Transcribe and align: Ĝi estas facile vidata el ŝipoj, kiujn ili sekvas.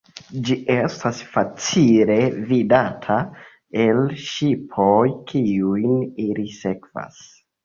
Ĝi 0.45 0.55
estas 0.75 1.17
facile 1.33 2.15
vidata 2.53 3.19
el 3.85 4.01
ŝipoj, 4.31 4.99
kiujn 5.33 5.95
ili 6.27 6.49
sekvas. 6.57 7.23